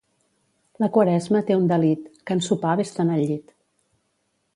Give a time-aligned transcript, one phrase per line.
[0.83, 3.53] La Quaresma té un delit: que en sopar ves-te'n al llit.